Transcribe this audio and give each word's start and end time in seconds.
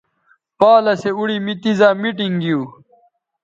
پالسے 0.59 1.09
اوڑی 1.17 1.37
می 1.45 1.53
تیزائ 1.61 1.93
میٹنگ 2.01 2.35
گیو 2.41 2.59